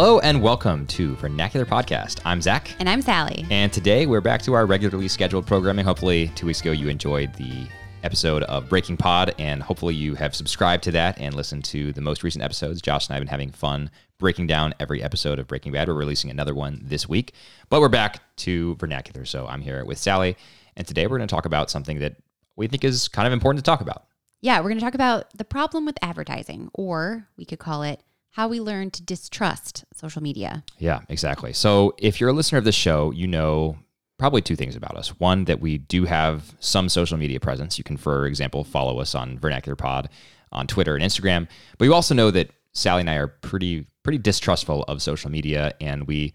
[0.00, 2.22] Hello and welcome to Vernacular Podcast.
[2.24, 2.74] I'm Zach.
[2.78, 3.44] And I'm Sally.
[3.50, 5.84] And today we're back to our regularly scheduled programming.
[5.84, 7.66] Hopefully, two weeks ago you enjoyed the
[8.02, 12.00] episode of Breaking Pod, and hopefully you have subscribed to that and listened to the
[12.00, 12.80] most recent episodes.
[12.80, 15.86] Josh and I have been having fun breaking down every episode of Breaking Bad.
[15.86, 17.34] We're releasing another one this week,
[17.68, 19.26] but we're back to Vernacular.
[19.26, 20.34] So I'm here with Sally,
[20.78, 22.16] and today we're going to talk about something that
[22.56, 24.06] we think is kind of important to talk about.
[24.40, 28.02] Yeah, we're going to talk about the problem with advertising, or we could call it
[28.30, 30.64] how we learn to distrust social media.
[30.78, 31.52] Yeah, exactly.
[31.52, 33.76] So if you're a listener of this show, you know
[34.18, 35.18] probably two things about us.
[35.18, 37.78] One, that we do have some social media presence.
[37.78, 40.10] You can, for example, follow us on Vernacular Pod
[40.52, 41.48] on Twitter and Instagram.
[41.78, 45.74] But you also know that Sally and I are pretty pretty distrustful of social media,
[45.80, 46.32] and we,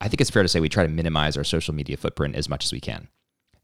[0.00, 2.48] I think it's fair to say, we try to minimize our social media footprint as
[2.48, 3.08] much as we can.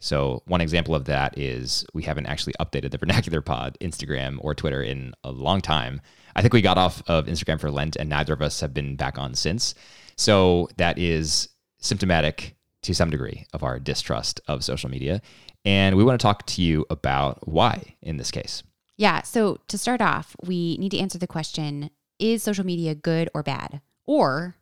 [0.01, 4.55] So one example of that is we haven't actually updated the Vernacular Pod Instagram or
[4.55, 6.01] Twitter in a long time.
[6.35, 8.97] I think we got off of Instagram for Lent, and neither of us have been
[8.97, 9.75] back on since.
[10.17, 11.49] So that is
[11.81, 15.21] symptomatic to some degree of our distrust of social media.
[15.65, 18.63] And we want to talk to you about why in this case.
[18.97, 19.23] Yeah.
[19.23, 23.43] So to start off, we need to answer the question is social media good or
[23.43, 23.81] bad?
[24.05, 24.57] Or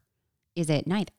[0.55, 1.13] is it neither?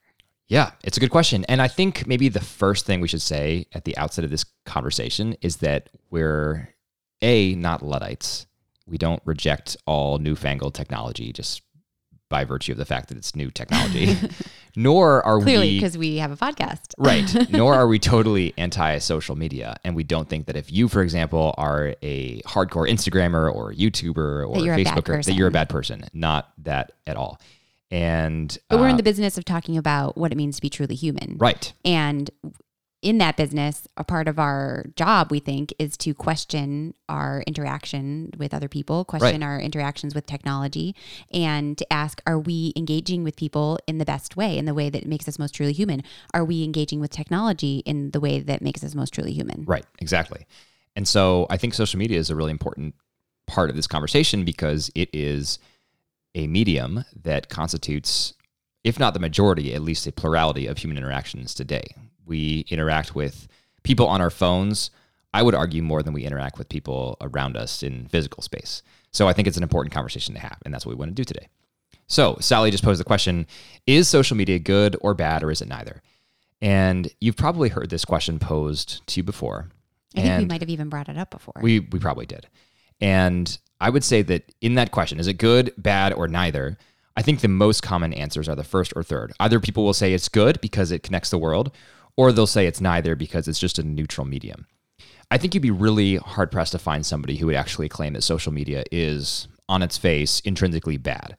[0.49, 1.45] Yeah, it's a good question.
[1.45, 4.45] And I think maybe the first thing we should say at the outset of this
[4.65, 6.73] conversation is that we're
[7.21, 8.47] A, not Luddites.
[8.87, 11.61] We don't reject all newfangled technology just
[12.29, 14.15] by virtue of the fact that it's new technology.
[14.75, 16.93] nor are Clearly, we Clearly, because we have a podcast.
[16.97, 17.51] right.
[17.51, 19.77] Nor are we totally anti social media.
[19.83, 24.47] And we don't think that if you, for example, are a hardcore Instagrammer or YouTuber
[24.47, 26.05] or Facebooker, that you're a bad person.
[26.13, 27.39] Not that at all.
[27.91, 30.69] And But we're in uh, the business of talking about what it means to be
[30.69, 31.37] truly human.
[31.39, 31.73] right.
[31.83, 32.29] And
[33.01, 38.31] in that business, a part of our job, we think, is to question our interaction
[38.37, 40.93] with other people, question our interactions with technology,
[41.31, 44.89] and to ask, are we engaging with people in the best way, in the way
[44.89, 46.03] that makes us most truly human?
[46.33, 49.63] Are we engaging with technology in the way that makes us most truly human?
[49.65, 50.45] Right, exactly.
[50.95, 52.95] And so I think social media is a really important
[53.47, 55.57] part of this conversation because it is
[56.35, 58.33] a medium that constitutes,
[58.83, 61.87] if not the majority, at least a plurality of human interactions today.
[62.25, 63.47] We interact with
[63.83, 64.91] people on our phones,
[65.33, 68.83] I would argue, more than we interact with people around us in physical space.
[69.11, 71.15] So I think it's an important conversation to have, and that's what we want to
[71.15, 71.47] do today.
[72.07, 73.47] So Sally just posed the question
[73.87, 76.01] Is social media good or bad, or is it neither?
[76.61, 79.69] And you've probably heard this question posed to you before.
[80.15, 81.53] I think we might have even brought it up before.
[81.61, 82.47] we we probably did.
[82.99, 86.77] And I would say that in that question, is it good, bad, or neither?
[87.15, 89.33] I think the most common answers are the first or third.
[89.39, 91.71] Either people will say it's good because it connects the world,
[92.17, 94.67] or they'll say it's neither because it's just a neutral medium.
[95.31, 98.23] I think you'd be really hard pressed to find somebody who would actually claim that
[98.23, 101.37] social media is, on its face, intrinsically bad.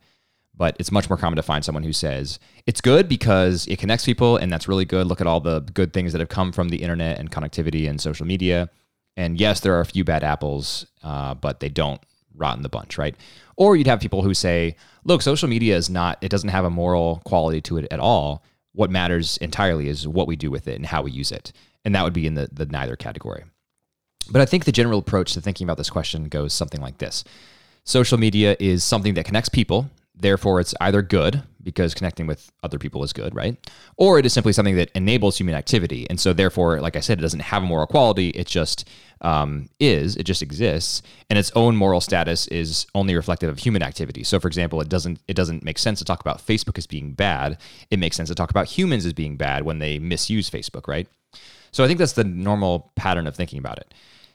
[0.54, 4.04] But it's much more common to find someone who says it's good because it connects
[4.04, 5.06] people and that's really good.
[5.06, 7.98] Look at all the good things that have come from the internet and connectivity and
[7.98, 8.68] social media.
[9.16, 12.00] And yes, there are a few bad apples, uh, but they don't
[12.40, 13.14] rot in the bunch, right?
[13.56, 16.70] Or you'd have people who say, look, social media is not, it doesn't have a
[16.70, 18.42] moral quality to it at all.
[18.72, 21.52] What matters entirely is what we do with it and how we use it.
[21.84, 23.44] And that would be in the, the neither category.
[24.30, 27.24] But I think the general approach to thinking about this question goes something like this
[27.84, 29.90] Social media is something that connects people.
[30.20, 33.56] Therefore, it's either good because connecting with other people is good, right?
[33.96, 36.06] Or it is simply something that enables human activity.
[36.08, 38.30] And so, therefore, like I said, it doesn't have a moral quality.
[38.30, 38.88] It just
[39.20, 41.02] um, is, it just exists.
[41.28, 44.24] And its own moral status is only reflective of human activity.
[44.24, 47.12] So, for example, it doesn't, it doesn't make sense to talk about Facebook as being
[47.12, 47.58] bad.
[47.90, 51.06] It makes sense to talk about humans as being bad when they misuse Facebook, right?
[51.72, 53.94] So I think that's the normal pattern of thinking about it.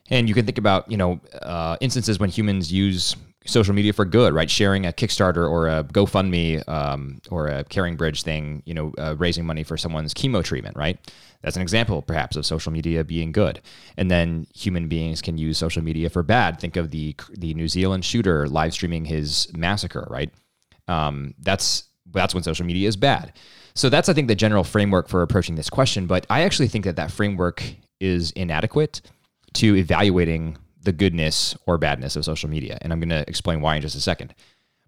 [0.09, 4.05] And you can think about, you know, uh, instances when humans use social media for
[4.05, 4.49] good, right?
[4.49, 9.15] Sharing a Kickstarter or a GoFundMe um, or a Caring Bridge thing, you know, uh,
[9.17, 10.99] raising money for someone's chemo treatment, right?
[11.41, 13.61] That's an example, perhaps, of social media being good.
[13.97, 16.59] And then human beings can use social media for bad.
[16.59, 20.31] Think of the the New Zealand shooter live streaming his massacre, right?
[20.87, 23.33] um, that's that's when social media is bad.
[23.73, 26.07] So that's I think the general framework for approaching this question.
[26.07, 27.63] But I actually think that that framework
[27.99, 29.01] is inadequate
[29.55, 33.75] to evaluating the goodness or badness of social media, and I'm going to explain why
[33.75, 34.33] in just a second.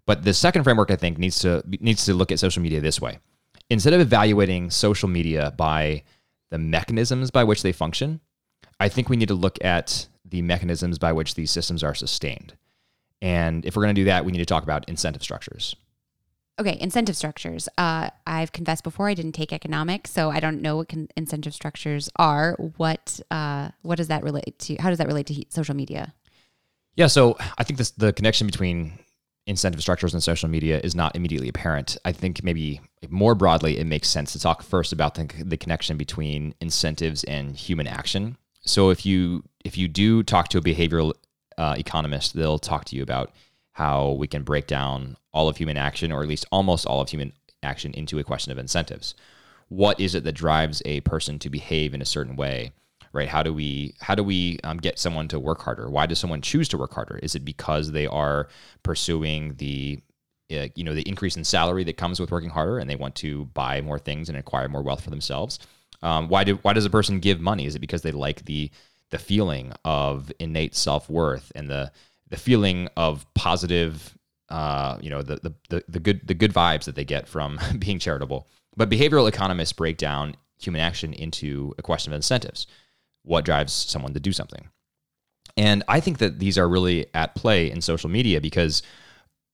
[0.06, 3.00] But the second framework I think needs to needs to look at social media this
[3.00, 3.18] way:
[3.68, 6.04] instead of evaluating social media by
[6.50, 8.20] the mechanisms by which they function,
[8.80, 12.54] I think we need to look at the mechanisms by which these systems are sustained.
[13.20, 15.76] And if we're going to do that, we need to talk about incentive structures.
[16.60, 17.68] Okay, incentive structures.
[17.78, 21.54] Uh, I've confessed before I didn't take economics, so I don't know what con- incentive
[21.54, 22.56] structures are.
[22.76, 24.74] What uh, what does that relate to?
[24.76, 26.14] How does that relate to he- social media?
[26.96, 28.98] Yeah, so I think this the connection between
[29.46, 31.96] incentive structures and social media is not immediately apparent.
[32.04, 35.96] I think maybe more broadly, it makes sense to talk first about the, the connection
[35.96, 38.36] between incentives and human action.
[38.62, 41.14] So if you if you do talk to a behavioral
[41.56, 43.30] uh, economist, they'll talk to you about
[43.78, 47.08] how we can break down all of human action, or at least almost all of
[47.08, 47.32] human
[47.62, 49.14] action, into a question of incentives.
[49.68, 52.72] What is it that drives a person to behave in a certain way?
[53.12, 56.18] right how do we how do we um, get someone to work harder why does
[56.18, 58.48] someone choose to work harder is it because they are
[58.82, 59.98] pursuing the
[60.52, 63.14] uh, you know the increase in salary that comes with working harder and they want
[63.14, 65.58] to buy more things and acquire more wealth for themselves
[66.02, 68.70] um, why do why does a person give money is it because they like the
[69.10, 71.90] the feeling of innate self-worth and the
[72.30, 74.16] the feeling of positive
[74.48, 77.58] uh, you know the, the the the good the good vibes that they get from
[77.78, 78.46] being charitable
[78.76, 82.66] but behavioral economists break down human action into a question of incentives
[83.28, 84.68] what drives someone to do something.
[85.56, 88.82] And I think that these are really at play in social media because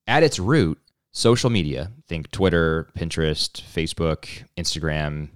[0.06, 0.78] at its root,
[1.12, 5.28] social media, think Twitter, Pinterest, Facebook, Instagram,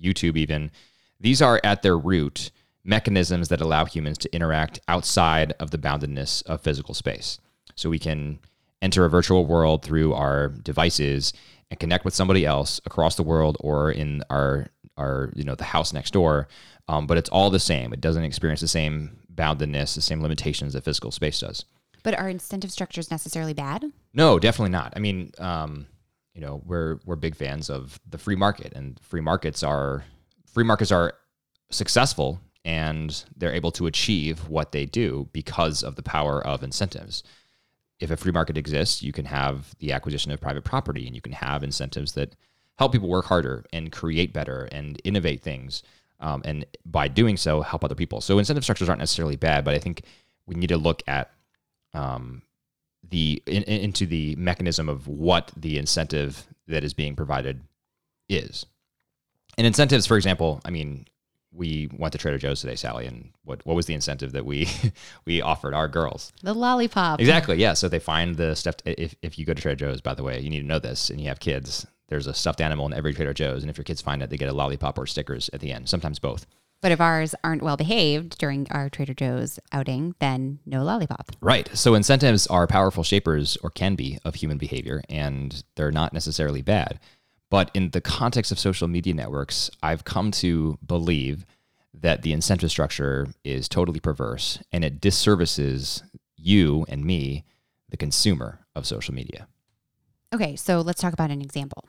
[0.00, 0.70] YouTube, even,
[1.18, 2.50] these are at their root
[2.84, 7.38] mechanisms that allow humans to interact outside of the boundedness of physical space.
[7.74, 8.38] So we can
[8.82, 11.32] enter a virtual world through our devices
[11.70, 15.64] and connect with somebody else across the world or in our our you know the
[15.64, 16.48] house next door
[16.90, 17.92] um, but it's all the same.
[17.92, 21.64] It doesn't experience the same boundedness, the same limitations that physical space does.
[22.02, 23.84] But are incentive structures necessarily bad?
[24.12, 24.94] No, definitely not.
[24.96, 25.86] I mean, um,
[26.34, 30.04] you know, we're we're big fans of the free market, and free markets are
[30.52, 31.14] free markets are
[31.70, 37.22] successful and they're able to achieve what they do because of the power of incentives.
[37.98, 41.22] If a free market exists, you can have the acquisition of private property and you
[41.22, 42.34] can have incentives that
[42.78, 45.82] help people work harder and create better and innovate things
[46.20, 48.20] um, and by doing so help other people.
[48.20, 50.02] So incentive structures aren't necessarily bad, but I think
[50.46, 51.30] we need to look at
[51.94, 52.42] um,
[53.08, 57.60] the in, into the mechanism of what the incentive that is being provided
[58.28, 58.66] is.
[59.58, 61.06] And incentives, for example, I mean,
[61.52, 64.68] we went to Trader Joe's today, Sally, and what what was the incentive that we
[65.24, 66.32] we offered our girls?
[66.42, 67.20] The lollipop.
[67.20, 67.56] Exactly.
[67.56, 67.74] Yeah.
[67.74, 68.82] So they find the stuffed.
[68.84, 71.10] If if you go to Trader Joe's, by the way, you need to know this,
[71.10, 73.84] and you have kids there's a stuffed animal in every Trader Joe's, and if your
[73.84, 75.88] kids find it, they get a lollipop or stickers at the end.
[75.88, 76.44] Sometimes both.
[76.82, 81.30] But if ours aren't well behaved during our Trader Joe's outing, then no lollipop.
[81.40, 81.68] Right.
[81.74, 86.62] So incentives are powerful shapers, or can be, of human behavior, and they're not necessarily
[86.62, 86.98] bad.
[87.50, 91.44] But in the context of social media networks, I've come to believe
[91.92, 96.02] that the incentive structure is totally perverse and it disservices
[96.36, 97.44] you and me,
[97.88, 99.48] the consumer of social media.
[100.32, 101.84] Okay, so let's talk about an example.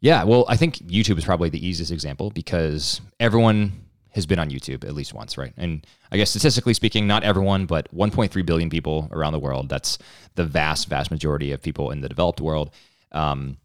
[0.00, 3.72] Yeah, well, I think YouTube is probably the easiest example because everyone
[4.12, 5.52] has been on YouTube at least once, right?
[5.56, 9.68] And I guess statistically speaking, not everyone, but 1.3 billion people around the world.
[9.68, 9.98] That's
[10.36, 12.70] the vast, vast majority of people in the developed world.
[13.12, 13.58] Um,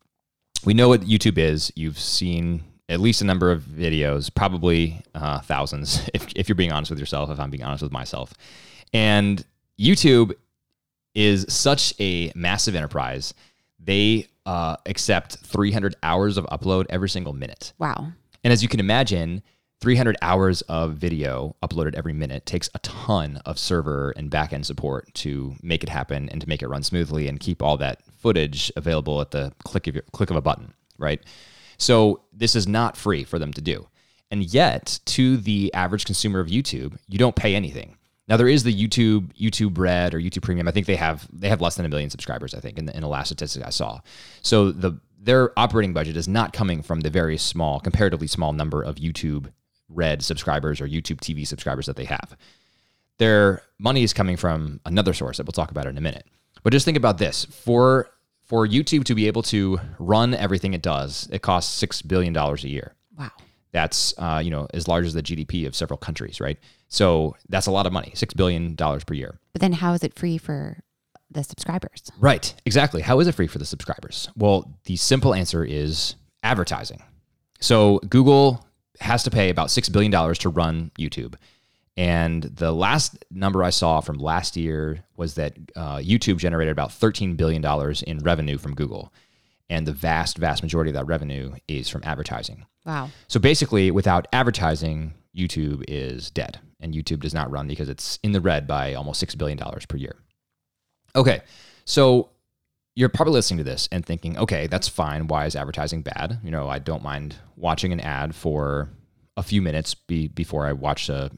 [0.65, 1.71] we know what YouTube is.
[1.75, 6.71] You've seen at least a number of videos, probably uh, thousands, if, if you're being
[6.71, 8.33] honest with yourself, if I'm being honest with myself.
[8.94, 9.44] And
[9.80, 10.33] YouTube
[11.15, 13.33] is such a massive enterprise.
[13.80, 17.74] They uh, accept 300 hours of upload every single minute.
[17.80, 18.12] Wow.
[18.44, 19.42] And as you can imagine,
[19.83, 25.13] 300 hours of video uploaded every minute takes a ton of server and backend support
[25.13, 28.72] to make it happen and to make it run smoothly and keep all that footage
[28.77, 31.22] available at the click of your, click of a button, right?
[31.77, 33.86] So this is not free for them to do.
[34.31, 37.98] And yet, to the average consumer of YouTube, you don't pay anything.
[38.29, 40.69] Now there is the YouTube YouTube Red or YouTube Premium.
[40.69, 42.55] I think they have they have less than a million subscribers.
[42.55, 44.00] I think in the, in the last statistic I saw.
[44.43, 48.81] So the their operating budget is not coming from the very small, comparatively small number
[48.81, 49.51] of YouTube
[49.93, 52.35] Red subscribers or YouTube TV subscribers that they have.
[53.19, 56.27] Their money is coming from another source that we'll talk about in a minute.
[56.63, 58.09] But just think about this: for
[58.45, 62.63] for YouTube to be able to run everything it does, it costs six billion dollars
[62.63, 62.95] a year.
[63.17, 63.31] Wow.
[63.71, 66.57] That's uh, you know as large as the GDP of several countries, right?
[66.93, 69.39] So that's a lot of money, $6 billion per year.
[69.51, 70.83] But then how is it free for
[71.31, 72.12] the subscribers?
[72.19, 73.01] Right, exactly.
[73.01, 74.29] How is it free for the subscribers?
[74.38, 77.01] Well, the simple answer is advertising.
[77.59, 78.63] So Google
[79.03, 81.36] has to pay about $6 billion to run YouTube.
[81.95, 86.89] And the last number I saw from last year was that uh, YouTube generated about
[86.89, 87.63] $13 billion
[88.07, 89.13] in revenue from Google.
[89.69, 92.65] And the vast, vast majority of that revenue is from advertising.
[92.86, 93.10] Wow.
[93.27, 98.33] So basically, without advertising, YouTube is dead and YouTube does not run because it's in
[98.33, 100.15] the red by almost $6 billion per year.
[101.15, 101.41] Okay,
[101.86, 102.29] so
[102.95, 105.27] you're probably listening to this and thinking, okay, that's fine.
[105.27, 106.39] Why is advertising bad?
[106.43, 108.89] You know, I don't mind watching an ad for
[109.35, 111.31] a few minutes be, before I watch a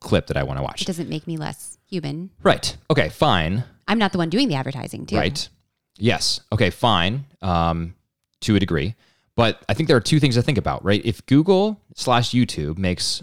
[0.00, 0.82] clip that I want to watch.
[0.82, 2.30] It doesn't make me less human.
[2.42, 2.76] Right.
[2.90, 3.64] Okay, fine.
[3.86, 5.16] I'm not the one doing the advertising, too.
[5.16, 5.48] Right.
[5.96, 6.40] Yes.
[6.52, 7.24] Okay, fine.
[7.40, 7.94] Um,
[8.40, 8.94] to a degree.
[9.34, 11.00] But I think there are two things to think about, right?
[11.04, 13.22] If Google slash YouTube makes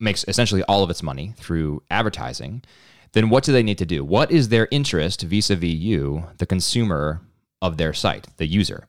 [0.00, 2.62] makes essentially all of its money through advertising,
[3.12, 4.04] then what do they need to do?
[4.04, 7.20] What is their interest vis-a-vis you, the consumer
[7.60, 8.88] of their site, the user?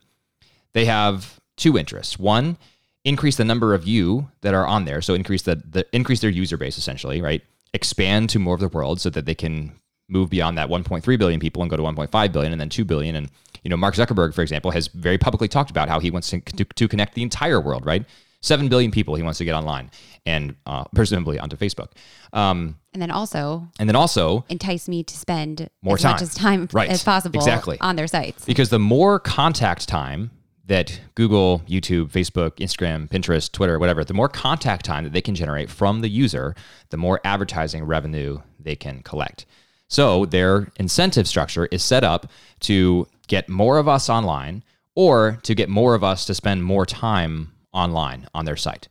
[0.74, 2.18] They have two interests.
[2.18, 2.58] One,
[3.06, 6.30] increase the number of you that are on there, so increase the, the increase their
[6.30, 7.44] user base essentially, right?
[7.74, 9.74] Expand to more of the world so that they can
[10.10, 13.16] move beyond that 1.3 billion people and go to 1.5 billion and then 2 billion
[13.16, 13.30] and
[13.64, 16.42] you know mark zuckerberg for example has very publicly talked about how he wants to,
[16.42, 18.06] to, to connect the entire world right
[18.44, 19.90] 7 billion people he wants to get online
[20.26, 21.90] and uh, presumably onto facebook
[22.34, 26.12] um, and then also and then also entice me to spend more as time.
[26.12, 26.90] much as time Right.
[26.90, 27.78] as possible Exactly.
[27.82, 30.30] on their sites because the more contact time
[30.66, 35.36] that Google, YouTube, Facebook, Instagram, Pinterest, Twitter, whatever, the more contact time that they can
[35.36, 36.56] generate from the user,
[36.90, 39.46] the more advertising revenue they can collect.
[39.90, 42.32] So their incentive structure is set up
[42.62, 44.64] to get more of us online
[44.96, 48.88] or to get more of us to spend more time online on their site.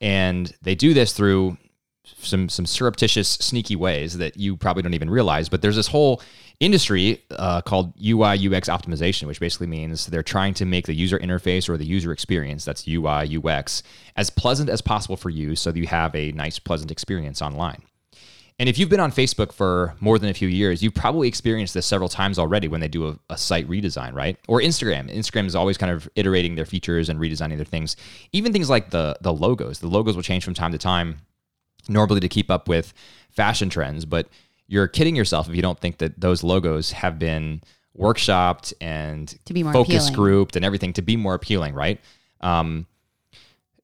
[0.00, 1.56] And they do this through
[2.18, 5.48] some some surreptitious, sneaky ways that you probably don't even realize.
[5.48, 6.20] But there's this whole
[6.60, 11.18] industry uh, called UI UX optimization, which basically means they're trying to make the user
[11.18, 13.82] interface or the user experience that's UI UX
[14.16, 17.82] as pleasant as possible for you, so that you have a nice, pleasant experience online.
[18.58, 21.74] And if you've been on Facebook for more than a few years, you've probably experienced
[21.74, 24.38] this several times already when they do a, a, site redesign, right?
[24.46, 25.12] Or Instagram.
[25.12, 27.96] Instagram is always kind of iterating their features and redesigning their things.
[28.32, 29.80] Even things like the the logos.
[29.80, 31.18] The logos will change from time to time,
[31.88, 32.92] normally to keep up with
[33.30, 34.04] fashion trends.
[34.04, 34.28] But
[34.68, 37.62] you're kidding yourself if you don't think that those logos have been
[37.98, 40.14] workshopped and To be more focus appealing.
[40.14, 42.00] grouped and everything to be more appealing, right?
[42.40, 42.86] Um,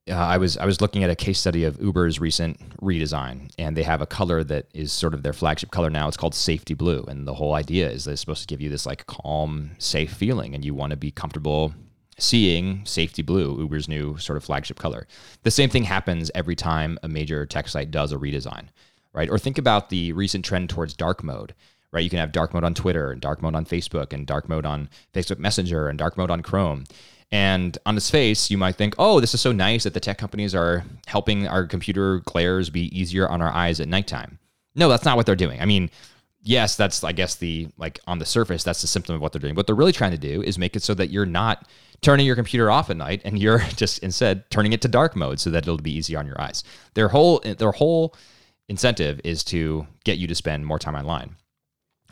[0.09, 3.77] uh, I was I was looking at a case study of Uber's recent redesign, and
[3.77, 6.09] they have a color that is sort of their flagship color now.
[6.09, 8.69] It's called safety blue, and the whole idea is that it's supposed to give you
[8.69, 11.75] this like calm, safe feeling, and you want to be comfortable
[12.19, 15.07] seeing safety blue, Uber's new sort of flagship color.
[15.45, 18.69] The same thing happens every time a major tech site does a redesign,
[19.13, 19.31] right?
[19.31, 21.55] Or think about the recent trend towards dark mode.
[21.91, 24.47] Right, you can have dark mode on Twitter and dark mode on Facebook and dark
[24.47, 26.85] mode on Facebook Messenger and dark mode on Chrome.
[27.31, 30.19] And on its face, you might think, oh, this is so nice that the tech
[30.19, 34.39] companies are helping our computer glares be easier on our eyes at nighttime.
[34.75, 35.61] No, that's not what they're doing.
[35.61, 35.91] I mean,
[36.43, 39.41] yes, that's, I guess, the like on the surface, that's the symptom of what they're
[39.41, 39.55] doing.
[39.55, 41.69] What they're really trying to do is make it so that you're not
[42.01, 45.39] turning your computer off at night and you're just instead turning it to dark mode
[45.41, 46.65] so that it'll be easier on your eyes.
[46.95, 48.15] Their whole, their whole
[48.69, 51.37] incentive is to get you to spend more time online.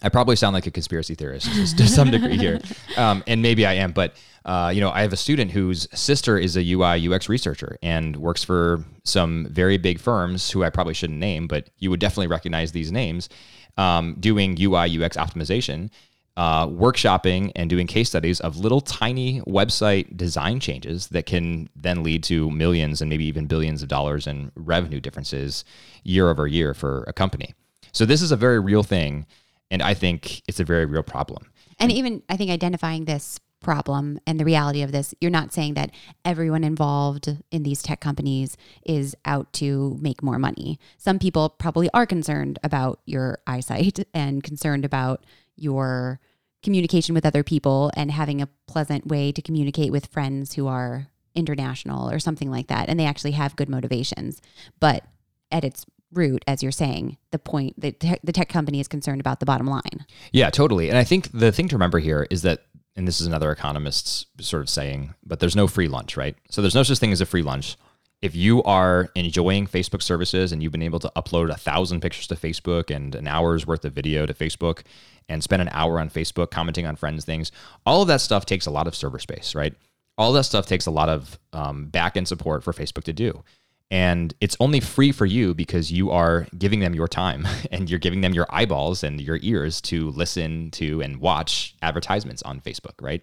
[0.02, 2.60] I probably sound like a conspiracy theorist to some degree here,
[2.96, 3.92] um, and maybe I am.
[3.92, 7.78] But uh, you know, I have a student whose sister is a UI UX researcher
[7.82, 11.98] and works for some very big firms who I probably shouldn't name, but you would
[11.98, 13.28] definitely recognize these names,
[13.76, 15.90] um, doing UI UX optimization,
[16.36, 22.04] uh, workshopping, and doing case studies of little tiny website design changes that can then
[22.04, 25.64] lead to millions and maybe even billions of dollars in revenue differences
[26.04, 27.54] year over year for a company.
[27.90, 29.26] So this is a very real thing.
[29.70, 31.50] And I think it's a very real problem.
[31.78, 35.74] And even I think identifying this problem and the reality of this, you're not saying
[35.74, 35.90] that
[36.24, 40.78] everyone involved in these tech companies is out to make more money.
[40.98, 45.24] Some people probably are concerned about your eyesight and concerned about
[45.56, 46.20] your
[46.62, 51.08] communication with other people and having a pleasant way to communicate with friends who are
[51.34, 52.88] international or something like that.
[52.88, 54.40] And they actually have good motivations.
[54.80, 55.04] But
[55.50, 59.40] at its root, as you're saying, the point that the tech company is concerned about
[59.40, 60.06] the bottom line.
[60.32, 60.88] Yeah, totally.
[60.88, 62.62] And I think the thing to remember here is that,
[62.94, 66.36] and this is another economist's sort of saying, but there's no free lunch, right?
[66.50, 67.76] So there's no such thing as a free lunch.
[68.22, 72.26] If you are enjoying Facebook services and you've been able to upload a thousand pictures
[72.28, 74.82] to Facebook and an hour's worth of video to Facebook
[75.28, 77.52] and spend an hour on Facebook commenting on friends' things,
[77.84, 79.74] all of that stuff takes a lot of server space, right?
[80.16, 83.44] All that stuff takes a lot of um, back end support for Facebook to do.
[83.90, 88.00] And it's only free for you because you are giving them your time and you're
[88.00, 92.94] giving them your eyeballs and your ears to listen to and watch advertisements on Facebook,
[93.00, 93.22] right?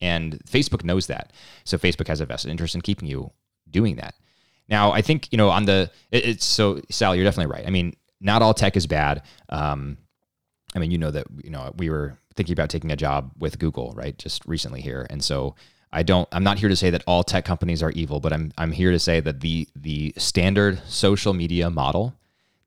[0.00, 1.32] And Facebook knows that.
[1.64, 3.32] So Facebook has a vested interest in keeping you
[3.70, 4.14] doing that.
[4.68, 7.66] Now, I think, you know, on the, it, it's so, Sal, you're definitely right.
[7.66, 9.22] I mean, not all tech is bad.
[9.48, 9.98] Um,
[10.74, 13.58] I mean, you know that, you know, we were thinking about taking a job with
[13.58, 14.16] Google, right?
[14.16, 15.06] Just recently here.
[15.10, 15.54] And so,
[15.94, 18.52] I don't I'm not here to say that all tech companies are evil, but I'm
[18.58, 22.14] I'm here to say that the the standard social media model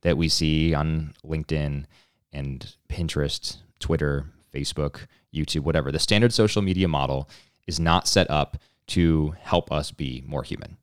[0.01, 1.85] that we see on LinkedIn
[2.31, 7.29] and Pinterest, Twitter, Facebook, YouTube, whatever, the standard social media model
[7.67, 8.57] is not set up
[8.87, 10.77] to help us be more human.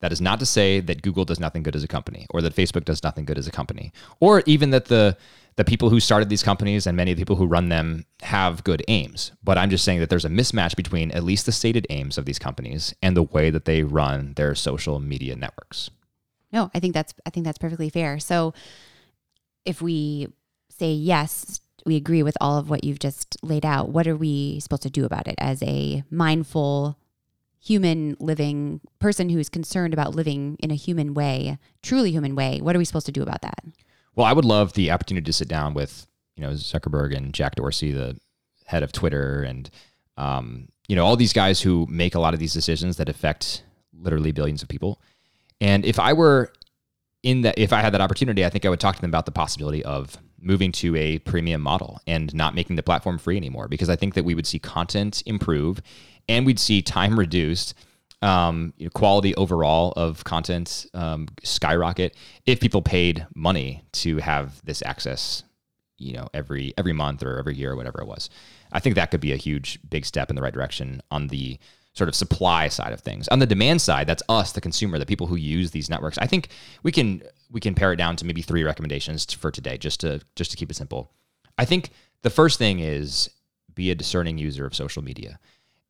[0.00, 2.54] That is not to say that Google does nothing good as a company or that
[2.54, 5.16] Facebook does nothing good as a company or even that the
[5.56, 8.62] the people who started these companies and many of the people who run them have
[8.62, 9.32] good aims.
[9.42, 12.26] But I'm just saying that there's a mismatch between at least the stated aims of
[12.26, 15.90] these companies and the way that they run their social media networks.
[16.52, 18.18] No, I think that's I think that's perfectly fair.
[18.18, 18.52] So
[19.64, 20.28] if we
[20.68, 24.60] say yes, we agree with all of what you've just laid out, what are we
[24.60, 26.98] supposed to do about it as a mindful
[27.60, 32.60] human living person who's concerned about living in a human way, truly human way?
[32.60, 33.64] What are we supposed to do about that?
[34.14, 37.56] Well, I would love the opportunity to sit down with, you know, Zuckerberg and Jack
[37.56, 38.18] Dorsey, the
[38.66, 39.70] head of Twitter and
[40.16, 43.64] um, you know, all these guys who make a lot of these decisions that affect
[43.92, 45.00] literally billions of people.
[45.60, 46.52] And if I were
[47.22, 49.26] in that, if I had that opportunity, I think I would talk to them about
[49.26, 53.68] the possibility of moving to a premium model and not making the platform free anymore,
[53.68, 55.80] because I think that we would see content improve
[56.28, 57.74] and we'd see time reduced.
[58.22, 62.16] Um, you know, quality overall of content um, skyrocket
[62.46, 65.42] if people paid money to have this access,
[65.98, 68.30] you know, every every month or every year or whatever it was.
[68.72, 71.58] I think that could be a huge, big step in the right direction on the
[71.92, 73.26] sort of supply side of things.
[73.28, 76.18] On the demand side, that's us, the consumer, the people who use these networks.
[76.18, 76.48] I think
[76.82, 80.20] we can we can pare it down to maybe three recommendations for today, just to
[80.36, 81.10] just to keep it simple.
[81.58, 81.90] I think
[82.22, 83.30] the first thing is
[83.74, 85.38] be a discerning user of social media,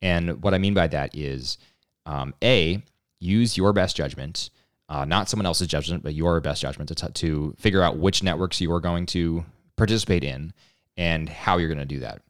[0.02, 1.58] and what I mean by that is,
[2.04, 2.82] um, a
[3.18, 4.50] use your best judgment,
[4.88, 8.22] uh, not someone else's judgment, but your best judgment to, t- to figure out which
[8.22, 9.44] networks you are going to
[9.76, 10.52] participate in
[10.96, 12.22] and how you're going to do that.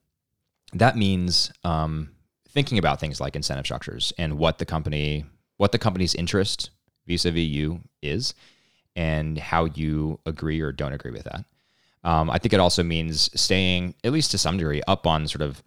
[0.72, 2.10] That means um,
[2.48, 5.24] thinking about things like incentive structures and what the company
[5.58, 6.70] what the company's interest
[7.06, 8.34] vis-a-vis you is
[8.94, 11.44] and how you agree or don't agree with that.
[12.04, 15.42] Um, I think it also means staying, at least to some degree, up on sort
[15.42, 15.62] of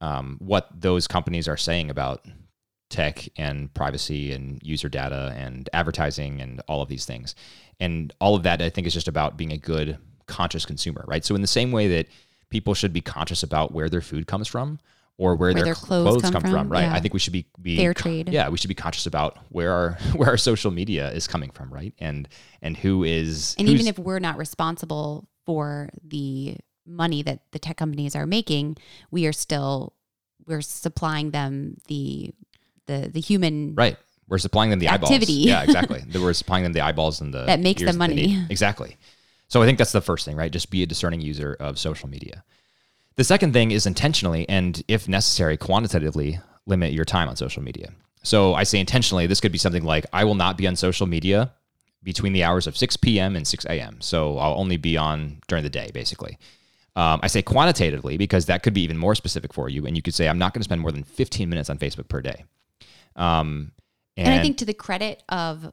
[0.00, 2.24] um, what those companies are saying about
[2.88, 7.34] tech and privacy and user data and advertising and all of these things.
[7.80, 11.24] And all of that, I think, is just about being a good, conscious consumer, right?
[11.24, 12.08] So, in the same way that
[12.48, 14.78] people should be conscious about where their food comes from,
[15.18, 16.82] or where, where their, clothes, clothes come, come, from, from right?
[16.82, 16.94] Yeah.
[16.94, 18.28] I think we should be, be fair trade.
[18.28, 21.72] Yeah, we should be conscious about where our where our social media is coming from,
[21.72, 21.94] right?
[21.98, 22.28] And
[22.62, 27.76] and who is and even if we're not responsible for the money that the tech
[27.76, 28.76] companies are making,
[29.10, 29.92] we are still
[30.46, 32.32] we're supplying them the
[32.86, 33.96] the the human right.
[34.28, 35.44] We're supplying them the activity.
[35.44, 35.46] eyeballs.
[35.46, 36.04] Yeah, exactly.
[36.20, 38.44] we're supplying them the eyeballs and the that makes them money.
[38.50, 38.96] Exactly.
[39.48, 40.50] So I think that's the first thing, right?
[40.50, 42.42] Just be a discerning user of social media.
[43.14, 47.92] The second thing is intentionally and, if necessary, quantitatively limit your time on social media.
[48.22, 51.06] So I say intentionally, this could be something like I will not be on social
[51.06, 51.52] media
[52.02, 53.36] between the hours of 6 p.m.
[53.36, 54.00] and 6 a.m.
[54.00, 56.38] So I'll only be on during the day, basically.
[56.96, 59.86] Um, I say quantitatively because that could be even more specific for you.
[59.86, 62.08] And you could say, I'm not going to spend more than 15 minutes on Facebook
[62.08, 62.44] per day.
[63.14, 63.72] Um,
[64.16, 65.72] and, and I think to the credit of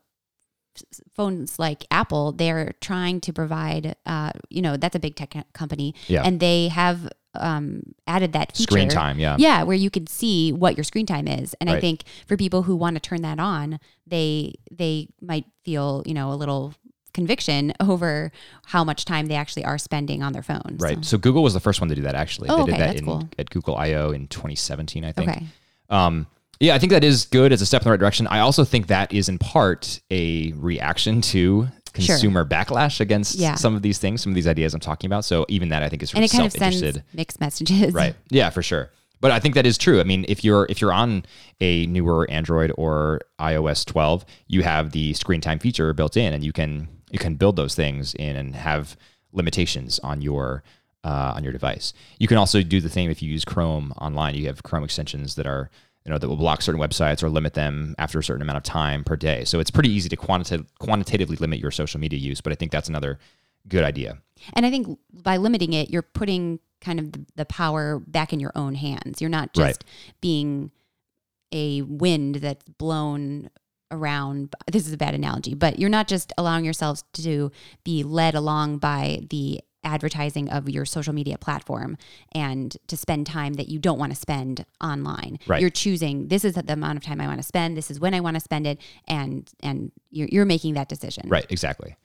[1.13, 5.95] phones like Apple, they're trying to provide, uh, you know, that's a big tech company,
[6.07, 6.23] yeah.
[6.23, 8.71] and they have um, added that feature.
[8.71, 9.35] Screen time, yeah.
[9.39, 11.55] Yeah, where you can see what your screen time is.
[11.59, 11.77] And right.
[11.77, 16.13] I think for people who want to turn that on, they they might feel, you
[16.13, 16.73] know, a little
[17.13, 18.31] conviction over
[18.65, 20.81] how much time they actually are spending on their phones.
[20.81, 20.97] Right.
[20.97, 22.49] So, so Google was the first one to do that actually.
[22.49, 23.29] Oh, they okay, did that in, cool.
[23.37, 25.29] at Google I/O in 2017, I think.
[25.29, 25.45] Okay.
[25.89, 26.27] Um,
[26.59, 28.27] yeah, I think that is good as a step in the right direction.
[28.27, 32.45] I also think that is in part a reaction to consumer sure.
[32.45, 33.55] backlash against yeah.
[33.55, 35.25] some of these things, some of these ideas I'm talking about.
[35.25, 37.93] So even that I think is and it kind of sends mixed messages.
[37.93, 38.15] Right.
[38.29, 38.91] Yeah, for sure.
[39.19, 40.01] But I think that is true.
[40.01, 41.25] I mean, if you're if you're on
[41.61, 46.43] a newer Android or iOS 12, you have the screen time feature built in, and
[46.43, 48.97] you can you can build those things in and have
[49.31, 50.63] limitations on your
[51.05, 51.93] uh, on your device.
[52.17, 54.35] You can also do the thing if you use Chrome online.
[54.35, 55.69] You have Chrome extensions that are
[56.05, 58.63] you know that will block certain websites or limit them after a certain amount of
[58.63, 59.45] time per day.
[59.45, 62.71] So it's pretty easy to quantita- quantitatively limit your social media use, but I think
[62.71, 63.19] that's another
[63.67, 64.17] good idea.
[64.53, 68.51] And I think by limiting it, you're putting kind of the power back in your
[68.55, 69.21] own hands.
[69.21, 69.83] You're not just right.
[70.19, 70.71] being
[71.53, 73.49] a wind that's blown
[73.93, 77.51] around this is a bad analogy but you're not just allowing yourselves to
[77.83, 81.97] be led along by the advertising of your social media platform
[82.33, 85.39] and to spend time that you don't want to spend online.
[85.45, 85.61] Right.
[85.61, 88.13] You're choosing this is the amount of time I want to spend, this is when
[88.13, 91.27] I want to spend it, and and you're, you're making that decision.
[91.29, 91.95] Right, exactly.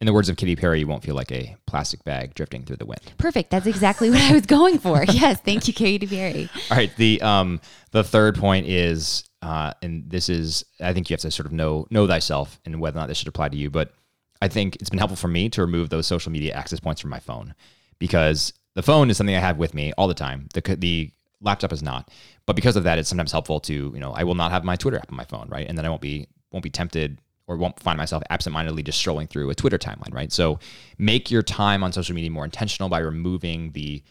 [0.00, 2.76] In the words of Katy Perry, you won't feel like a plastic bag drifting through
[2.76, 3.00] the wind.
[3.18, 3.50] Perfect.
[3.50, 5.04] That's exactly what I was going for.
[5.08, 6.48] yes, thank you, Katy Perry.
[6.70, 6.94] All right.
[6.96, 11.30] The um the third point is uh, and this is I think you have to
[11.30, 13.92] sort of know know thyself and whether or not this should apply to you, but
[14.40, 17.10] I think it's been helpful for me to remove those social media access points from
[17.10, 17.54] my phone
[17.98, 20.48] because the phone is something I have with me all the time.
[20.54, 22.10] The, the laptop is not.
[22.46, 24.76] But because of that, it's sometimes helpful to, you know, I will not have my
[24.76, 25.66] Twitter app on my phone, right?
[25.68, 29.26] And then I won't be won't be tempted or won't find myself absentmindedly just strolling
[29.26, 30.32] through a Twitter timeline, right?
[30.32, 30.58] So
[30.98, 34.02] make your time on social media more intentional by removing the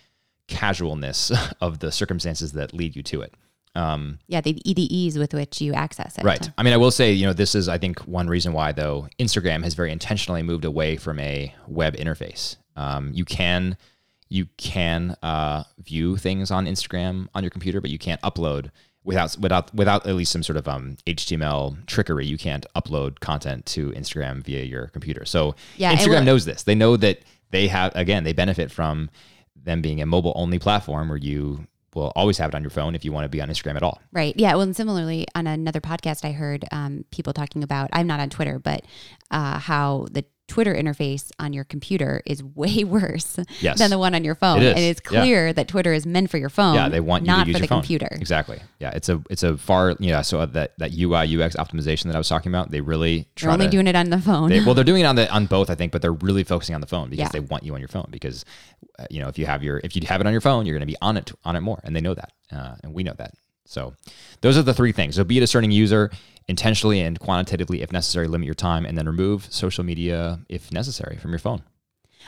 [0.48, 3.34] casualness of the circumstances that lead you to it.
[3.78, 6.24] Um, yeah, the, the ease with which you access it.
[6.24, 6.50] Right.
[6.58, 9.08] I mean, I will say, you know, this is, I think, one reason why, though,
[9.20, 12.58] Instagram has very intentionally moved away from a web interface.
[12.76, 13.78] Um, you can
[14.30, 18.72] you can uh, view things on Instagram on your computer, but you can't upload
[19.04, 22.26] without without without at least some sort of um, HTML trickery.
[22.26, 25.26] You can't upload content to Instagram via your computer.
[25.26, 26.64] So yeah, Instagram knows this.
[26.64, 27.20] They know that
[27.52, 29.10] they have again they benefit from
[29.56, 32.96] them being a mobile only platform where you will always have it on your phone
[32.96, 34.00] if you want to be on Instagram at all.
[34.12, 34.34] Right.
[34.38, 34.54] Yeah.
[34.54, 37.90] Well, and similarly, on another podcast, I heard um, people talking about.
[37.94, 38.84] I'm not on Twitter, but
[39.32, 43.80] uh, how the Twitter interface on your computer is way worse yes.
[43.80, 44.62] than the one on your phone.
[44.62, 44.74] It is.
[44.74, 45.54] And it's clear yeah.
[45.54, 46.76] that Twitter is meant for your phone.
[46.76, 47.82] Yeah, they want you not to use for the phone.
[47.82, 48.10] computer.
[48.12, 48.60] Exactly.
[48.80, 50.22] Yeah, it's a it's a far yeah.
[50.22, 53.66] So that that UI UX optimization that I was talking about, they really they're only
[53.66, 54.50] to, doing it on the phone.
[54.50, 56.76] They, well, they're doing it on the on both, I think, but they're really focusing
[56.76, 57.30] on the phone because yeah.
[57.30, 58.08] they want you on your phone.
[58.10, 58.46] Because
[59.00, 60.78] uh, you know if you have your if you have it on your phone, you're
[60.78, 63.04] going to be on it on it more, and they know that, uh, and we
[63.04, 63.34] know that.
[63.68, 63.94] So
[64.42, 65.16] those are the three things.
[65.16, 66.10] So be a discerning user,
[66.48, 71.18] intentionally and quantitatively, if necessary, limit your time, and then remove social media if necessary
[71.18, 71.62] from your phone.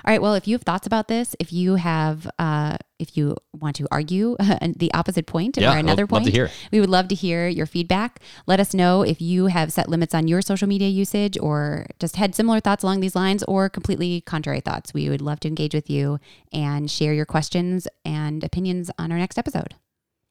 [0.05, 0.21] All right.
[0.21, 3.87] Well, if you have thoughts about this, if you have, uh, if you want to
[3.91, 4.37] argue
[4.77, 6.33] the opposite point yeah, or another point,
[6.71, 8.21] we would love to hear your feedback.
[8.47, 12.15] Let us know if you have set limits on your social media usage or just
[12.15, 14.93] had similar thoughts along these lines or completely contrary thoughts.
[14.93, 16.19] We would love to engage with you
[16.53, 19.75] and share your questions and opinions on our next episode.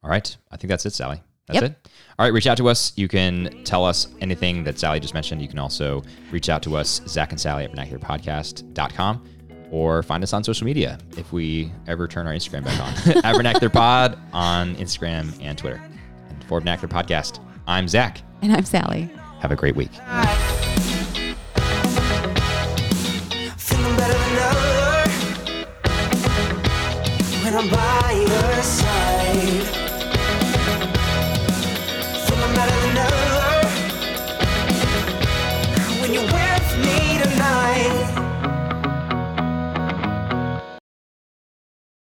[0.09, 0.37] All right.
[0.51, 1.21] I think that's it, Sally.
[1.47, 1.71] That's yep.
[1.71, 1.89] it.
[2.19, 2.95] All right, reach out to us.
[2.97, 5.43] You can tell us anything that Sally just mentioned.
[5.43, 9.29] You can also reach out to us, Zach and Sally at vernacularpodcast.com,
[9.71, 13.19] or find us on social media if we ever turn our Instagram back on.
[13.25, 15.83] at Vernacular Pod on Instagram and Twitter.
[16.31, 18.23] And for Vernacular Podcast, I'm Zach.
[18.41, 19.11] And I'm Sally.
[19.41, 19.91] Have a great week.